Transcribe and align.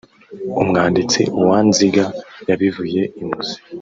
Umwanditsi 0.61 1.21
Uwanziga 1.39 2.05
yabivuye 2.49 3.01
imuzi 3.21 3.55